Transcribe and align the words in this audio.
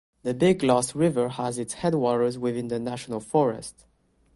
The 0.23 0.33
Big 0.33 0.63
Lost 0.63 0.95
River 0.95 1.29
has 1.29 1.59
its 1.59 1.75
headwaters 1.75 2.35
within 2.35 2.69
the 2.69 2.79
national 2.79 3.19
forest. 3.19 3.85